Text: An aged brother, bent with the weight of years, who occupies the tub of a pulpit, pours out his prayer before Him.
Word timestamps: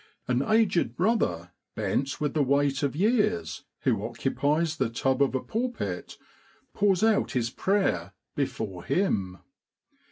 An 0.27 0.41
aged 0.41 0.95
brother, 0.97 1.51
bent 1.75 2.19
with 2.19 2.33
the 2.33 2.41
weight 2.41 2.81
of 2.81 2.95
years, 2.95 3.65
who 3.81 4.03
occupies 4.03 4.77
the 4.77 4.89
tub 4.89 5.21
of 5.21 5.35
a 5.35 5.41
pulpit, 5.43 6.17
pours 6.73 7.03
out 7.03 7.33
his 7.33 7.51
prayer 7.51 8.11
before 8.33 8.83
Him. 8.83 9.37